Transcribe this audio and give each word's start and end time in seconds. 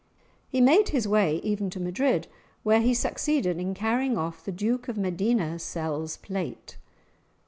He 0.49 0.61
made 0.61 0.89
his 0.89 1.07
way 1.07 1.35
even 1.43 1.69
to 1.69 1.79
Madrid, 1.79 2.27
where 2.63 2.81
he 2.81 2.91
succeeded 2.91 3.59
in 3.59 3.75
carrying 3.75 4.17
off 4.17 4.43
the 4.43 4.51
Duke 4.51 4.87
of 4.87 4.97
Medina 4.97 5.59
Cell's 5.59 6.17
plate. 6.17 6.79